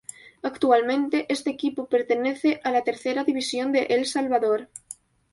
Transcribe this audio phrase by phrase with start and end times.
[0.41, 4.67] Actualmente este equipo pertenece a la Tercera División de El Salvador.